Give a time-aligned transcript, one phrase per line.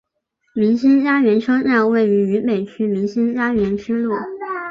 [0.55, 4.15] 民心佳园车站位于渝北区民心佳园支路。